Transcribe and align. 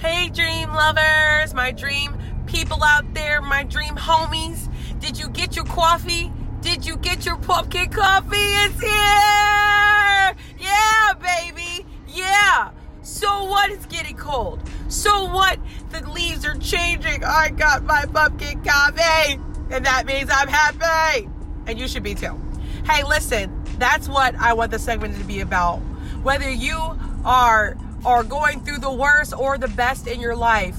Hey, 0.00 0.30
dream 0.30 0.72
lovers, 0.72 1.52
my 1.52 1.72
dream 1.72 2.16
people 2.46 2.82
out 2.82 3.12
there, 3.12 3.42
my 3.42 3.64
dream 3.64 3.96
homies. 3.96 4.66
Did 4.98 5.18
you 5.18 5.28
get 5.28 5.56
your 5.56 5.66
coffee? 5.66 6.32
Did 6.62 6.86
you 6.86 6.96
get 6.96 7.26
your 7.26 7.36
pumpkin 7.36 7.90
coffee? 7.90 8.38
It's 8.38 8.80
here! 8.80 10.34
Yeah, 10.58 11.12
baby! 11.20 11.84
Yeah! 12.08 12.70
So 13.02 13.44
what? 13.44 13.70
It's 13.70 13.84
getting 13.84 14.16
cold. 14.16 14.62
So 14.88 15.26
what? 15.26 15.58
The 15.90 16.08
leaves 16.08 16.46
are 16.46 16.56
changing. 16.56 17.22
I 17.22 17.50
got 17.50 17.84
my 17.84 18.06
pumpkin 18.06 18.64
coffee. 18.64 19.38
And 19.70 19.84
that 19.84 20.06
means 20.06 20.30
I'm 20.32 20.48
happy. 20.48 21.28
And 21.66 21.78
you 21.78 21.86
should 21.86 22.04
be 22.04 22.14
too. 22.14 22.40
Hey, 22.86 23.04
listen, 23.04 23.52
that's 23.78 24.08
what 24.08 24.34
I 24.36 24.54
want 24.54 24.70
the 24.70 24.78
segment 24.78 25.18
to 25.18 25.24
be 25.24 25.40
about. 25.40 25.76
Whether 26.22 26.50
you 26.50 26.78
are 27.26 27.76
are 28.04 28.24
going 28.24 28.60
through 28.64 28.78
the 28.78 28.92
worst 28.92 29.34
or 29.36 29.58
the 29.58 29.68
best 29.68 30.06
in 30.06 30.20
your 30.20 30.36
life, 30.36 30.76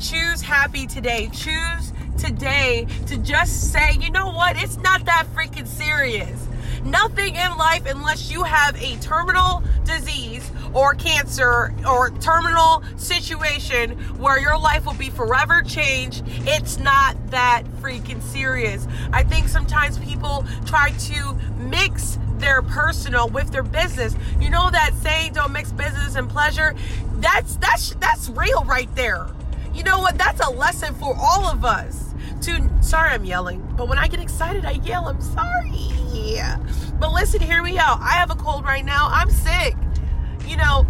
choose 0.00 0.42
happy 0.42 0.86
today. 0.86 1.30
Choose 1.32 1.92
today 2.18 2.86
to 3.06 3.16
just 3.18 3.72
say, 3.72 3.96
you 4.00 4.10
know 4.10 4.30
what, 4.30 4.56
it's 4.56 4.76
not 4.78 5.04
that 5.04 5.26
freaking 5.34 5.66
serious. 5.66 6.48
Nothing 6.84 7.36
in 7.36 7.56
life, 7.56 7.86
unless 7.86 8.30
you 8.30 8.42
have 8.42 8.76
a 8.82 8.96
terminal 8.96 9.62
disease 9.84 10.50
or 10.74 10.94
cancer 10.94 11.72
or 11.88 12.10
terminal 12.10 12.82
situation 12.96 13.92
where 14.18 14.38
your 14.38 14.58
life 14.58 14.84
will 14.84 14.94
be 14.94 15.08
forever 15.08 15.62
changed, 15.62 16.22
it's 16.46 16.78
not 16.78 17.16
that 17.30 17.62
freaking 17.80 18.22
serious. 18.22 18.86
I 19.12 19.22
think 19.22 19.48
sometimes 19.48 19.98
people 19.98 20.44
try 20.66 20.90
to 20.90 21.38
mix 21.56 22.18
their 22.44 22.60
personal 22.60 23.28
with 23.28 23.50
their 23.50 23.62
business. 23.62 24.14
You 24.38 24.50
know 24.50 24.70
that 24.70 24.92
saying 25.02 25.32
don't 25.32 25.52
mix 25.52 25.72
business 25.72 26.14
and 26.14 26.28
pleasure? 26.28 26.74
That's 27.14 27.56
that's 27.56 27.94
that's 27.94 28.28
real 28.28 28.64
right 28.64 28.94
there. 28.94 29.26
You 29.72 29.82
know 29.82 30.00
what? 30.00 30.18
That's 30.18 30.46
a 30.46 30.50
lesson 30.50 30.94
for 30.94 31.16
all 31.18 31.46
of 31.46 31.64
us 31.64 32.14
to 32.42 32.70
sorry 32.82 33.10
I'm 33.12 33.24
yelling, 33.24 33.66
but 33.76 33.88
when 33.88 33.98
I 33.98 34.08
get 34.08 34.20
excited 34.20 34.66
I 34.66 34.72
yell. 34.72 35.08
I'm 35.08 35.22
sorry. 35.22 35.80
But 37.00 37.12
listen, 37.12 37.40
hear 37.40 37.62
me 37.62 37.78
out. 37.78 38.00
I 38.00 38.12
have 38.12 38.30
a 38.30 38.34
cold 38.34 38.64
right 38.64 38.84
now. 38.84 39.08
I'm 39.10 39.30
sick. 39.30 39.74
You 40.46 40.56
know, 40.56 40.86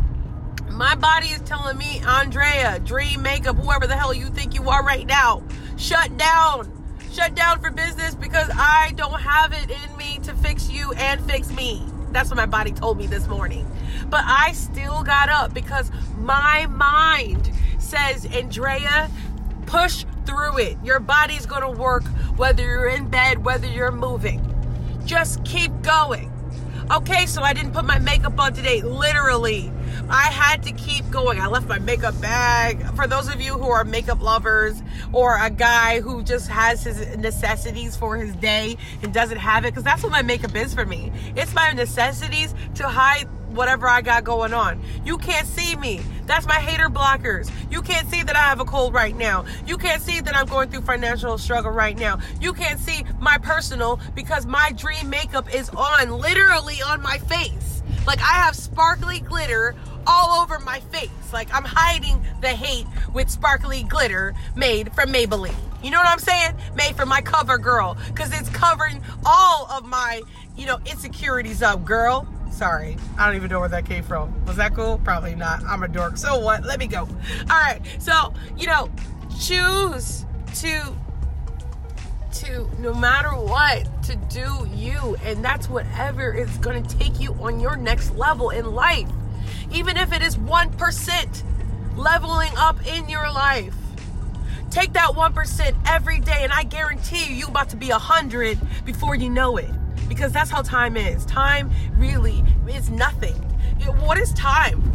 my 0.70 0.94
body 0.96 1.28
is 1.28 1.40
telling 1.40 1.78
me, 1.78 2.02
Andrea, 2.06 2.80
Dream 2.80 3.22
Makeup, 3.22 3.56
whoever 3.56 3.86
the 3.86 3.96
hell 3.96 4.12
you 4.12 4.26
think 4.26 4.54
you 4.54 4.68
are 4.68 4.84
right 4.84 5.06
now, 5.06 5.42
shut 5.76 6.16
down. 6.18 6.73
Shut 7.14 7.36
down 7.36 7.60
for 7.60 7.70
business 7.70 8.16
because 8.16 8.50
I 8.52 8.92
don't 8.96 9.20
have 9.20 9.52
it 9.52 9.70
in 9.70 9.96
me 9.96 10.18
to 10.24 10.34
fix 10.34 10.68
you 10.68 10.92
and 10.94 11.24
fix 11.30 11.48
me. 11.52 11.80
That's 12.10 12.28
what 12.28 12.36
my 12.36 12.46
body 12.46 12.72
told 12.72 12.98
me 12.98 13.06
this 13.06 13.28
morning. 13.28 13.70
But 14.10 14.24
I 14.24 14.50
still 14.50 15.04
got 15.04 15.28
up 15.28 15.54
because 15.54 15.92
my 16.18 16.66
mind 16.66 17.52
says, 17.78 18.26
Andrea, 18.26 19.08
push 19.66 20.04
through 20.26 20.58
it. 20.58 20.76
Your 20.82 20.98
body's 20.98 21.46
going 21.46 21.62
to 21.62 21.70
work 21.70 22.02
whether 22.36 22.64
you're 22.64 22.88
in 22.88 23.08
bed, 23.08 23.44
whether 23.44 23.68
you're 23.68 23.92
moving. 23.92 24.44
Just 25.04 25.44
keep 25.44 25.70
going. 25.82 26.32
Okay, 26.90 27.24
so 27.24 27.42
I 27.42 27.54
didn't 27.54 27.72
put 27.72 27.86
my 27.86 27.98
makeup 27.98 28.38
on 28.38 28.52
today. 28.52 28.82
Literally, 28.82 29.72
I 30.10 30.24
had 30.24 30.62
to 30.64 30.72
keep 30.72 31.08
going. 31.10 31.40
I 31.40 31.46
left 31.46 31.66
my 31.66 31.78
makeup 31.78 32.20
bag. 32.20 32.84
For 32.94 33.06
those 33.06 33.32
of 33.32 33.40
you 33.40 33.54
who 33.54 33.70
are 33.70 33.84
makeup 33.84 34.20
lovers 34.20 34.82
or 35.10 35.38
a 35.42 35.48
guy 35.48 36.00
who 36.00 36.22
just 36.22 36.46
has 36.48 36.84
his 36.84 37.16
necessities 37.16 37.96
for 37.96 38.18
his 38.18 38.36
day 38.36 38.76
and 39.02 39.14
doesn't 39.14 39.38
have 39.38 39.64
it, 39.64 39.68
because 39.68 39.82
that's 39.82 40.02
what 40.02 40.12
my 40.12 40.20
makeup 40.20 40.54
is 40.54 40.74
for 40.74 40.84
me. 40.84 41.10
It's 41.34 41.54
my 41.54 41.72
necessities 41.72 42.54
to 42.74 42.86
hide 42.86 43.28
whatever 43.54 43.88
I 43.88 44.02
got 44.02 44.24
going 44.24 44.52
on. 44.52 44.82
You 45.06 45.16
can't 45.16 45.46
see 45.46 45.76
me. 45.76 46.02
That's 46.26 46.46
my 46.46 46.54
hater 46.54 46.88
blockers. 46.88 47.50
You 47.70 47.82
can't 47.82 48.08
see 48.08 48.22
that 48.22 48.36
I 48.36 48.40
have 48.40 48.60
a 48.60 48.64
cold 48.64 48.94
right 48.94 49.16
now. 49.16 49.44
You 49.66 49.76
can't 49.76 50.02
see 50.02 50.20
that 50.20 50.34
I'm 50.36 50.46
going 50.46 50.70
through 50.70 50.82
financial 50.82 51.36
struggle 51.38 51.70
right 51.70 51.96
now. 51.96 52.18
You 52.40 52.52
can't 52.52 52.80
see 52.80 53.04
my 53.20 53.38
personal 53.38 54.00
because 54.14 54.46
my 54.46 54.72
dream 54.72 55.10
makeup 55.10 55.54
is 55.54 55.68
on, 55.70 56.10
literally 56.10 56.80
on 56.82 57.02
my 57.02 57.18
face. 57.18 57.82
Like 58.06 58.20
I 58.20 58.34
have 58.44 58.54
sparkly 58.54 59.20
glitter 59.20 59.74
all 60.06 60.42
over 60.42 60.58
my 60.60 60.80
face. 60.80 61.10
Like 61.32 61.52
I'm 61.54 61.64
hiding 61.64 62.22
the 62.40 62.48
hate 62.48 62.86
with 63.12 63.30
sparkly 63.30 63.82
glitter 63.84 64.34
made 64.54 64.92
from 64.94 65.12
Maybelline. 65.12 65.54
You 65.82 65.90
know 65.90 65.98
what 65.98 66.08
I'm 66.08 66.18
saying? 66.18 66.54
Made 66.74 66.96
for 66.96 67.06
my 67.06 67.20
cover 67.20 67.58
girl. 67.58 67.96
Cause 68.14 68.38
it's 68.38 68.48
covering 68.50 69.02
all 69.24 69.66
of 69.70 69.84
my, 69.84 70.22
you 70.56 70.66
know, 70.66 70.78
insecurities 70.86 71.62
up, 71.62 71.84
girl. 71.84 72.26
Sorry. 72.54 72.96
I 73.18 73.26
don't 73.26 73.34
even 73.34 73.50
know 73.50 73.58
where 73.58 73.68
that 73.68 73.84
came 73.84 74.04
from. 74.04 74.32
Was 74.46 74.56
that 74.56 74.76
cool? 74.76 74.98
Probably 75.02 75.34
not. 75.34 75.64
I'm 75.64 75.82
a 75.82 75.88
dork. 75.88 76.16
So 76.16 76.38
what? 76.38 76.64
Let 76.64 76.78
me 76.78 76.86
go. 76.86 77.00
All 77.00 77.08
right. 77.48 77.80
So, 77.98 78.32
you 78.56 78.68
know, 78.68 78.88
choose 79.40 80.24
to 80.56 80.96
to 82.32 82.68
no 82.78 82.94
matter 82.94 83.30
what 83.30 83.88
to 84.02 84.16
do 84.28 84.68
you 84.72 85.16
and 85.24 85.44
that's 85.44 85.68
whatever 85.68 86.32
is 86.32 86.50
going 86.58 86.82
to 86.82 86.98
take 86.98 87.20
you 87.20 87.32
on 87.34 87.60
your 87.60 87.76
next 87.76 88.14
level 88.16 88.50
in 88.50 88.72
life 88.72 89.08
even 89.72 89.96
if 89.96 90.12
it 90.12 90.20
is 90.20 90.36
1% 90.36 91.42
leveling 91.96 92.50
up 92.56 92.84
in 92.88 93.08
your 93.08 93.30
life 93.30 93.74
take 94.68 94.92
that 94.94 95.10
1% 95.10 95.74
every 95.86 96.18
day 96.18 96.40
and 96.40 96.52
i 96.52 96.64
guarantee 96.64 97.24
you 97.24 97.34
you 97.34 97.46
about 97.46 97.68
to 97.68 97.76
be 97.76 97.90
a 97.90 97.98
100 97.98 98.58
before 98.84 99.14
you 99.14 99.30
know 99.30 99.56
it 99.56 99.70
because 100.08 100.32
that's 100.32 100.50
how 100.50 100.62
time 100.62 100.96
is. 100.96 101.24
Time 101.26 101.70
really 101.96 102.44
is 102.68 102.90
nothing. 102.90 103.34
What 104.00 104.18
is 104.18 104.32
time? 104.32 104.90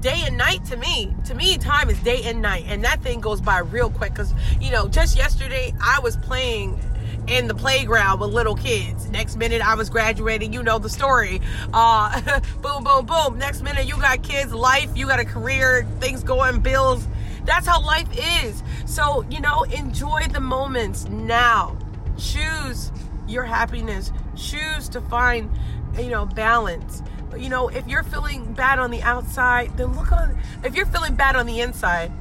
Day 0.00 0.22
and 0.24 0.36
night 0.38 0.64
to 0.66 0.76
me. 0.76 1.14
To 1.26 1.34
me, 1.34 1.58
time 1.58 1.90
is 1.90 1.98
day 2.00 2.22
and 2.24 2.40
night, 2.40 2.64
and 2.66 2.82
that 2.84 3.02
thing 3.02 3.20
goes 3.20 3.40
by 3.40 3.58
real 3.58 3.90
quick. 3.90 4.14
Cause 4.14 4.32
you 4.60 4.70
know, 4.70 4.88
just 4.88 5.16
yesterday 5.16 5.74
I 5.82 6.00
was 6.00 6.16
playing 6.16 6.78
in 7.26 7.46
the 7.46 7.54
playground 7.54 8.20
with 8.20 8.30
little 8.30 8.54
kids. 8.54 9.08
Next 9.10 9.36
minute 9.36 9.62
I 9.62 9.74
was 9.74 9.90
graduating. 9.90 10.52
You 10.52 10.62
know 10.62 10.78
the 10.78 10.88
story. 10.88 11.40
Uh, 11.72 12.40
boom, 12.62 12.84
boom, 12.84 13.06
boom. 13.06 13.38
Next 13.38 13.62
minute 13.62 13.86
you 13.86 13.96
got 13.96 14.22
kids, 14.22 14.52
life. 14.52 14.90
You 14.96 15.06
got 15.06 15.20
a 15.20 15.24
career, 15.24 15.86
things 16.00 16.22
going, 16.22 16.60
bills. 16.60 17.06
That's 17.44 17.66
how 17.66 17.82
life 17.82 18.08
is. 18.42 18.62
So 18.86 19.24
you 19.30 19.40
know, 19.40 19.64
enjoy 19.64 20.26
the 20.32 20.40
moments 20.40 21.08
now. 21.08 21.76
Choose 22.16 22.90
your 23.30 23.44
happiness. 23.44 24.12
Choose 24.36 24.88
to 24.90 25.00
find, 25.00 25.50
you 25.98 26.08
know, 26.08 26.26
balance. 26.26 27.02
You 27.36 27.48
know, 27.48 27.68
if 27.68 27.86
you're 27.86 28.02
feeling 28.02 28.52
bad 28.54 28.78
on 28.78 28.90
the 28.90 29.02
outside, 29.02 29.76
then 29.76 29.96
look 29.96 30.12
on. 30.12 30.36
If 30.64 30.74
you're 30.74 30.86
feeling 30.86 31.14
bad 31.14 31.36
on 31.36 31.46
the 31.46 31.60
inside, 31.60 32.12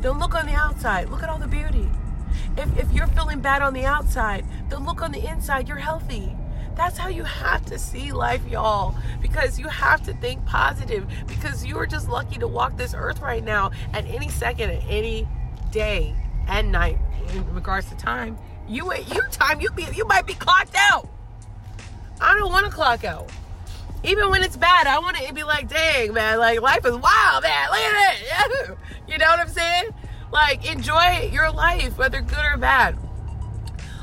then 0.00 0.18
look 0.18 0.34
on 0.34 0.46
the 0.46 0.52
outside. 0.52 1.08
Look 1.08 1.22
at 1.22 1.28
all 1.28 1.38
the 1.38 1.48
beauty. 1.48 1.88
If, 2.56 2.78
if 2.78 2.92
you're 2.92 3.06
feeling 3.08 3.40
bad 3.40 3.62
on 3.62 3.72
the 3.72 3.84
outside, 3.84 4.44
then 4.68 4.84
look 4.84 5.02
on 5.02 5.12
the 5.12 5.26
inside. 5.26 5.68
You're 5.68 5.78
healthy. 5.78 6.36
That's 6.76 6.96
how 6.96 7.08
you 7.08 7.24
have 7.24 7.64
to 7.66 7.78
see 7.78 8.12
life, 8.12 8.46
y'all. 8.48 8.94
Because 9.20 9.58
you 9.58 9.68
have 9.68 10.02
to 10.04 10.12
think 10.14 10.44
positive. 10.44 11.06
Because 11.26 11.64
you 11.64 11.76
are 11.78 11.86
just 11.86 12.08
lucky 12.08 12.38
to 12.38 12.46
walk 12.46 12.76
this 12.76 12.94
earth 12.94 13.20
right 13.20 13.42
now 13.42 13.72
at 13.92 14.04
any 14.06 14.28
second, 14.28 14.70
at 14.70 14.84
any 14.88 15.26
day 15.72 16.14
and 16.46 16.70
night 16.70 16.98
in 17.32 17.54
regards 17.54 17.88
to 17.88 17.96
time. 17.96 18.38
You 18.68 18.84
wait 18.86 19.08
your 19.12 19.26
time 19.28 19.60
you 19.60 19.70
be 19.70 19.86
you 19.94 20.06
might 20.06 20.26
be 20.26 20.34
clocked 20.34 20.74
out. 20.76 21.08
I 22.20 22.36
don't 22.36 22.52
want 22.52 22.66
to 22.66 22.72
clock 22.72 23.04
out. 23.04 23.30
Even 24.04 24.30
when 24.30 24.42
it's 24.42 24.56
bad, 24.56 24.86
I 24.86 24.98
want 24.98 25.16
to 25.16 25.34
be 25.34 25.42
like, 25.42 25.68
dang, 25.68 26.12
man, 26.12 26.38
like 26.38 26.60
life 26.60 26.84
is 26.84 26.94
wild, 26.96 27.42
man. 27.42 27.68
Look 27.70 27.78
at 27.78 28.50
it. 28.50 28.78
you 29.08 29.18
know 29.18 29.26
what 29.26 29.40
I'm 29.40 29.48
saying? 29.48 29.90
Like, 30.30 30.70
enjoy 30.70 31.30
your 31.32 31.50
life, 31.50 31.96
whether 31.96 32.20
good 32.20 32.44
or 32.44 32.56
bad. 32.56 32.96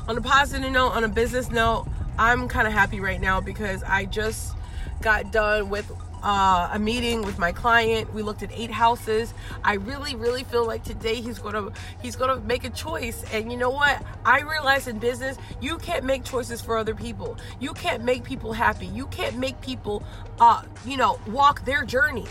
On 0.08 0.18
a 0.18 0.22
positive 0.22 0.72
note, 0.72 0.90
on 0.90 1.04
a 1.04 1.08
business 1.08 1.50
note, 1.50 1.88
I'm 2.18 2.48
kind 2.48 2.68
of 2.68 2.74
happy 2.74 3.00
right 3.00 3.22
now 3.22 3.42
because 3.42 3.84
I 3.84 4.06
just 4.06 4.56
got 5.02 5.32
done 5.32 5.70
with 5.70 5.92
uh, 6.26 6.70
a 6.74 6.80
meeting 6.80 7.22
with 7.22 7.38
my 7.38 7.52
client. 7.52 8.12
We 8.14 8.24
looked 8.24 8.42
at 8.42 8.52
eight 8.52 8.72
houses. 8.72 9.34
I 9.64 9.76
really, 9.76 10.16
really 10.16 10.44
feel 10.44 10.66
like 10.66 10.84
today 10.84 11.22
he's 11.22 11.38
gonna 11.38 11.70
he's 12.02 12.16
gonna 12.16 12.38
make 12.42 12.64
a 12.66 12.72
choice. 12.72 13.24
And 13.32 13.52
you 13.52 13.58
know 13.58 13.70
what? 13.70 14.04
I 14.26 14.42
realize 14.42 14.88
in 14.88 14.98
business 14.98 15.38
you 15.62 15.78
can't 15.78 16.04
make 16.04 16.24
choices 16.24 16.62
for 16.62 16.78
other 16.78 16.96
people. 16.96 17.38
You 17.60 17.74
can't 17.74 18.04
make 18.04 18.24
people 18.24 18.54
happy. 18.54 18.88
You 18.88 19.06
can't 19.08 19.38
make 19.38 19.62
people, 19.62 20.04
uh, 20.40 20.64
you 20.84 20.98
know, 20.98 21.20
walk 21.28 21.64
their 21.64 21.86
journey. 21.86 22.26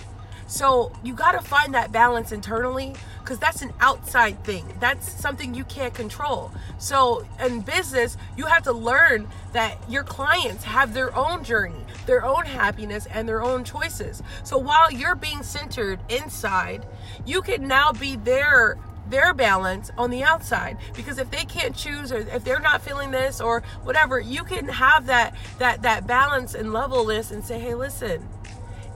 So 0.47 0.93
you 1.03 1.15
got 1.15 1.33
to 1.33 1.41
find 1.41 1.75
that 1.75 1.93
balance 1.93 2.33
internally 2.33 2.95
because 3.21 3.39
that's 3.39 3.63
an 3.63 3.73
outside 3.81 4.43
thing. 4.45 4.67
That's 4.81 5.11
something 5.11 5.55
you 5.55 5.65
can't 5.65 5.95
control. 5.95 6.53
So 6.79 7.27
in 7.43 7.63
business, 7.63 8.17
you 8.37 8.45
have 8.47 8.63
to 8.65 8.73
learn 8.73 9.29
that 9.53 9.79
your 9.89 10.03
clients 10.05 10.65
have 10.65 10.93
their 10.93 11.15
own 11.17 11.43
journey, 11.43 11.85
their 12.07 12.25
own 12.25 12.45
happiness, 12.45 13.07
and 13.07 13.27
their 13.27 13.43
own 13.43 13.65
choices. 13.65 14.23
So 14.43 14.59
while 14.59 14.91
you're 14.91 15.15
being 15.15 15.43
centered 15.43 16.01
inside, 16.11 16.87
you 17.25 17.41
can 17.41 17.67
now 17.67 17.93
be 17.93 18.17
their 18.17 18.77
their 19.09 19.35
balance 19.35 19.91
on 19.99 20.11
the 20.11 20.23
outside 20.23 20.79
because 20.95 21.19
if 21.19 21.31
they 21.31 21.45
can't 21.45 21.77
choose 21.77 22.11
or 22.11 22.19
if 22.19 22.43
they're 22.43 22.59
not 22.59 22.81
feeling 22.81 23.11
this 23.11 23.39
or 23.39 23.63
whatever 23.83 24.19
you 24.19 24.43
can 24.43 24.67
have 24.67 25.05
that 25.05 25.35
that 25.59 25.83
that 25.83 26.07
balance 26.07 26.55
and 26.55 26.73
levelness 26.73 27.31
and 27.31 27.45
say 27.45 27.59
hey 27.59 27.75
listen 27.75 28.27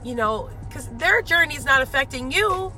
you 0.03 0.15
know 0.15 0.49
because 0.69 0.87
their 0.89 1.21
journey 1.21 1.55
is 1.55 1.65
not 1.65 1.81
affecting 1.81 2.31
you 2.31 2.71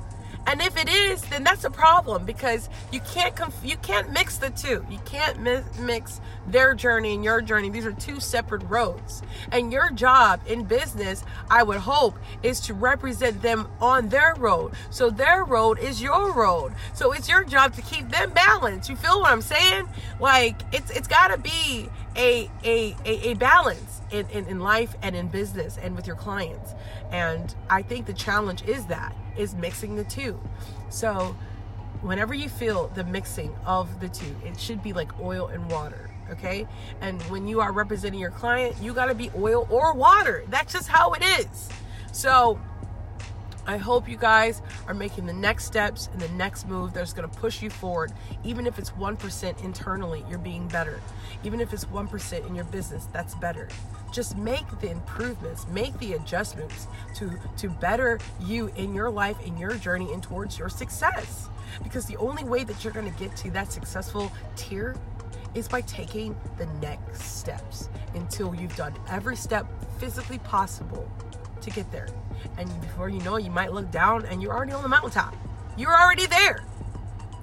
And 0.46 0.60
if 0.60 0.76
it 0.76 0.88
is, 0.88 1.22
then 1.22 1.44
that's 1.44 1.64
a 1.64 1.70
problem 1.70 2.24
because 2.24 2.68
you 2.90 3.00
can't 3.00 3.34
conf- 3.36 3.64
you 3.64 3.76
can't 3.76 4.10
mix 4.10 4.38
the 4.38 4.50
two. 4.50 4.84
You 4.90 4.98
can't 5.04 5.40
mi- 5.40 5.62
mix 5.80 6.20
their 6.46 6.74
journey 6.74 7.14
and 7.14 7.24
your 7.24 7.40
journey. 7.40 7.70
These 7.70 7.86
are 7.86 7.92
two 7.92 8.18
separate 8.18 8.62
roads. 8.64 9.22
And 9.52 9.72
your 9.72 9.90
job 9.90 10.40
in 10.46 10.64
business, 10.64 11.24
I 11.48 11.62
would 11.62 11.78
hope, 11.78 12.18
is 12.42 12.60
to 12.62 12.74
represent 12.74 13.40
them 13.40 13.68
on 13.80 14.08
their 14.08 14.34
road. 14.36 14.72
So 14.90 15.10
their 15.10 15.44
road 15.44 15.78
is 15.78 16.02
your 16.02 16.32
road. 16.32 16.72
So 16.92 17.12
it's 17.12 17.28
your 17.28 17.44
job 17.44 17.74
to 17.74 17.82
keep 17.82 18.08
them 18.10 18.30
balanced. 18.32 18.90
You 18.90 18.96
feel 18.96 19.20
what 19.20 19.30
I'm 19.30 19.42
saying? 19.42 19.88
Like 20.18 20.60
it's 20.72 20.90
it's 20.90 21.08
got 21.08 21.28
to 21.28 21.38
be 21.38 21.88
a 22.16 22.50
a 22.64 22.96
a, 23.04 23.30
a 23.30 23.34
balance 23.34 24.00
in, 24.10 24.26
in, 24.30 24.46
in 24.46 24.60
life 24.60 24.94
and 25.02 25.14
in 25.14 25.28
business 25.28 25.78
and 25.78 25.94
with 25.94 26.06
your 26.06 26.16
clients. 26.16 26.74
And 27.12 27.54
I 27.70 27.82
think 27.82 28.06
the 28.06 28.12
challenge 28.12 28.62
is 28.64 28.86
that 28.86 29.14
is 29.36 29.54
mixing 29.54 29.96
the 29.96 30.04
two. 30.04 30.40
So 30.90 31.36
whenever 32.00 32.34
you 32.34 32.48
feel 32.48 32.88
the 32.88 33.04
mixing 33.04 33.54
of 33.64 34.00
the 34.00 34.08
two, 34.08 34.34
it 34.44 34.58
should 34.58 34.82
be 34.82 34.92
like 34.92 35.18
oil 35.20 35.48
and 35.48 35.70
water. 35.70 36.10
Okay. 36.30 36.66
And 37.00 37.20
when 37.24 37.46
you 37.46 37.60
are 37.60 37.72
representing 37.72 38.20
your 38.20 38.30
client, 38.30 38.76
you 38.80 38.94
got 38.94 39.06
to 39.06 39.14
be 39.14 39.30
oil 39.36 39.66
or 39.70 39.92
water. 39.94 40.44
That's 40.48 40.72
just 40.72 40.88
how 40.88 41.12
it 41.12 41.22
is. 41.22 41.68
So 42.12 42.58
I 43.66 43.76
hope 43.76 44.08
you 44.08 44.16
guys 44.16 44.60
are 44.88 44.94
making 44.94 45.26
the 45.26 45.32
next 45.32 45.66
steps 45.66 46.08
and 46.12 46.20
the 46.20 46.28
next 46.30 46.66
move 46.66 46.92
that's 46.92 47.12
going 47.12 47.28
to 47.28 47.38
push 47.38 47.62
you 47.62 47.70
forward. 47.70 48.12
Even 48.42 48.66
if 48.66 48.78
it's 48.78 48.90
1% 48.90 49.64
internally, 49.64 50.24
you're 50.28 50.38
being 50.38 50.66
better. 50.68 51.00
Even 51.44 51.60
if 51.60 51.72
it's 51.72 51.84
1% 51.84 52.46
in 52.46 52.54
your 52.54 52.64
business, 52.66 53.06
that's 53.12 53.34
better. 53.36 53.68
Just 54.12 54.36
make 54.36 54.66
the 54.80 54.90
improvements, 54.90 55.66
make 55.68 55.96
the 55.98 56.14
adjustments 56.14 56.88
to, 57.14 57.38
to 57.56 57.68
better 57.68 58.18
you 58.40 58.70
in 58.76 58.94
your 58.94 59.10
life, 59.10 59.40
in 59.46 59.56
your 59.56 59.74
journey, 59.74 60.12
and 60.12 60.22
towards 60.22 60.58
your 60.58 60.68
success. 60.68 61.48
Because 61.82 62.06
the 62.06 62.16
only 62.16 62.44
way 62.44 62.64
that 62.64 62.82
you're 62.82 62.92
going 62.92 63.10
to 63.10 63.18
get 63.18 63.34
to 63.36 63.50
that 63.52 63.72
successful 63.72 64.32
tier 64.56 64.96
is 65.54 65.68
by 65.68 65.82
taking 65.82 66.34
the 66.58 66.66
next 66.80 67.22
steps 67.22 67.88
until 68.14 68.54
you've 68.54 68.74
done 68.76 68.94
every 69.08 69.36
step 69.36 69.66
physically 69.98 70.38
possible 70.38 71.08
to 71.60 71.70
get 71.70 71.90
there. 71.92 72.08
And 72.58 72.68
before 72.80 73.08
you 73.08 73.20
know 73.20 73.36
it, 73.36 73.44
you 73.44 73.50
might 73.50 73.72
look 73.72 73.90
down 73.90 74.26
and 74.26 74.42
you're 74.42 74.52
already 74.52 74.72
on 74.72 74.82
the 74.82 74.88
mountaintop. 74.88 75.34
You're 75.76 75.96
already 75.98 76.26
there. 76.26 76.64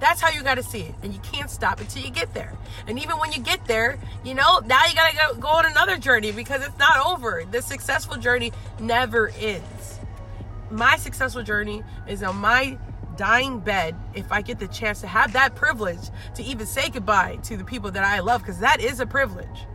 That's 0.00 0.20
how 0.20 0.30
you 0.30 0.42
got 0.42 0.54
to 0.54 0.62
see 0.62 0.80
it. 0.80 0.94
And 1.02 1.12
you 1.12 1.20
can't 1.20 1.50
stop 1.50 1.80
until 1.80 2.02
you 2.02 2.10
get 2.10 2.32
there. 2.32 2.54
And 2.86 2.98
even 2.98 3.18
when 3.18 3.32
you 3.32 3.40
get 3.40 3.66
there, 3.66 3.98
you 4.24 4.34
know, 4.34 4.60
now 4.60 4.86
you 4.86 4.94
got 4.94 5.10
to 5.10 5.16
go, 5.16 5.34
go 5.34 5.48
on 5.48 5.66
another 5.66 5.98
journey 5.98 6.32
because 6.32 6.64
it's 6.66 6.78
not 6.78 7.06
over. 7.06 7.44
The 7.50 7.60
successful 7.60 8.16
journey 8.16 8.52
never 8.80 9.28
ends. 9.38 10.00
My 10.70 10.96
successful 10.96 11.42
journey 11.42 11.82
is 12.08 12.22
on 12.22 12.36
my 12.36 12.78
dying 13.16 13.60
bed 13.60 13.94
if 14.14 14.32
I 14.32 14.40
get 14.40 14.58
the 14.58 14.68
chance 14.68 15.02
to 15.02 15.06
have 15.06 15.34
that 15.34 15.54
privilege 15.54 16.08
to 16.36 16.42
even 16.42 16.64
say 16.66 16.88
goodbye 16.88 17.36
to 17.42 17.58
the 17.58 17.64
people 17.64 17.90
that 17.90 18.04
I 18.04 18.20
love, 18.20 18.40
because 18.40 18.60
that 18.60 18.80
is 18.80 19.00
a 19.00 19.06
privilege, 19.06 19.66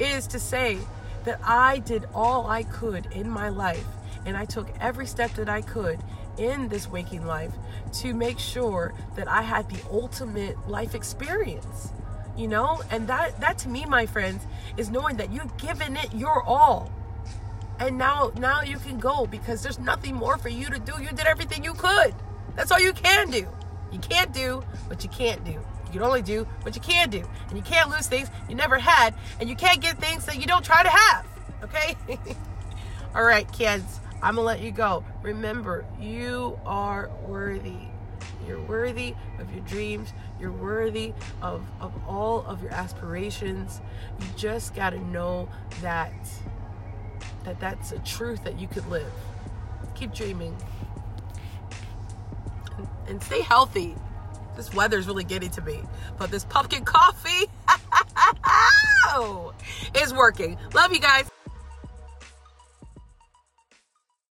is 0.00 0.26
to 0.28 0.40
say 0.40 0.78
that 1.24 1.38
I 1.44 1.78
did 1.80 2.06
all 2.12 2.48
I 2.48 2.64
could 2.64 3.06
in 3.12 3.30
my 3.30 3.50
life 3.50 3.86
and 4.26 4.36
I 4.36 4.44
took 4.44 4.68
every 4.80 5.06
step 5.06 5.32
that 5.34 5.48
I 5.48 5.62
could 5.62 6.00
in 6.36 6.68
this 6.68 6.88
waking 6.90 7.24
life 7.24 7.52
to 7.94 8.12
make 8.12 8.38
sure 8.38 8.92
that 9.14 9.28
I 9.28 9.42
had 9.42 9.70
the 9.70 9.80
ultimate 9.90 10.68
life 10.68 10.94
experience. 10.94 11.92
You 12.36 12.48
know, 12.48 12.82
and 12.90 13.08
that 13.08 13.40
that 13.40 13.56
to 13.58 13.68
me, 13.70 13.86
my 13.86 14.04
friends, 14.04 14.44
is 14.76 14.90
knowing 14.90 15.16
that 15.16 15.32
you've 15.32 15.56
given 15.56 15.96
it 15.96 16.12
your 16.12 16.42
all. 16.42 16.92
And 17.78 17.96
now 17.96 18.32
now 18.36 18.60
you 18.60 18.76
can 18.78 18.98
go 18.98 19.26
because 19.26 19.62
there's 19.62 19.78
nothing 19.78 20.14
more 20.14 20.36
for 20.36 20.50
you 20.50 20.66
to 20.66 20.78
do. 20.78 20.92
You 21.00 21.08
did 21.08 21.26
everything 21.26 21.64
you 21.64 21.72
could. 21.72 22.14
That's 22.54 22.70
all 22.70 22.80
you 22.80 22.92
can 22.92 23.30
do. 23.30 23.46
You 23.90 23.98
can't 24.00 24.32
do 24.34 24.62
what 24.88 25.02
you 25.02 25.08
can't 25.08 25.42
do. 25.44 25.52
You 25.52 25.92
can 25.92 26.02
only 26.02 26.22
do 26.22 26.46
what 26.62 26.74
you 26.74 26.82
can 26.82 27.08
do. 27.08 27.22
And 27.48 27.56
you 27.56 27.62
can't 27.62 27.88
lose 27.88 28.06
things 28.06 28.28
you 28.48 28.54
never 28.54 28.78
had. 28.78 29.14
And 29.40 29.48
you 29.48 29.56
can't 29.56 29.80
get 29.80 29.98
things 29.98 30.26
that 30.26 30.38
you 30.38 30.46
don't 30.46 30.64
try 30.64 30.82
to 30.82 30.88
have. 30.90 31.26
Okay? 31.62 31.96
all 33.14 33.24
right, 33.24 33.50
kids. 33.52 34.00
I'm 34.22 34.34
going 34.34 34.36
to 34.36 34.42
let 34.42 34.60
you 34.60 34.70
go. 34.70 35.04
Remember, 35.22 35.84
you 36.00 36.58
are 36.64 37.10
worthy. 37.26 37.76
You're 38.46 38.62
worthy 38.62 39.14
of 39.38 39.52
your 39.52 39.64
dreams. 39.64 40.12
You're 40.40 40.52
worthy 40.52 41.12
of, 41.42 41.66
of 41.80 41.92
all 42.06 42.44
of 42.46 42.62
your 42.62 42.72
aspirations. 42.72 43.80
You 44.20 44.26
just 44.36 44.74
got 44.74 44.90
to 44.90 45.00
know 45.08 45.48
that, 45.82 46.14
that 47.44 47.60
that's 47.60 47.92
a 47.92 47.98
truth 48.00 48.44
that 48.44 48.58
you 48.58 48.68
could 48.68 48.88
live. 48.88 49.12
Keep 49.94 50.14
dreaming. 50.14 50.56
And, 52.76 52.88
and 53.08 53.22
stay 53.22 53.42
healthy. 53.42 53.94
This 54.56 54.72
weather's 54.72 55.06
really 55.06 55.24
getting 55.24 55.50
to 55.50 55.60
me. 55.60 55.82
But 56.18 56.30
this 56.30 56.44
pumpkin 56.44 56.84
coffee 56.84 57.50
is 60.02 60.14
working. 60.14 60.56
Love 60.72 60.92
you 60.92 61.00
guys. 61.00 61.30